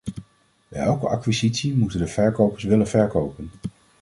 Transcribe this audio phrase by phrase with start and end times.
[0.67, 3.51] Bij elke acquisitie moeten de verkopers willen verkopen.